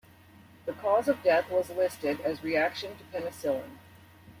[0.65, 3.77] The cause of death was listed as "reaction to penicillin".